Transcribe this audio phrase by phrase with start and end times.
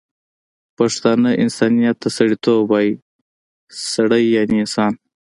[0.77, 2.91] پښتانه انسانیت ته سړيتوب وايي،
[3.93, 4.93] سړی یعنی انسان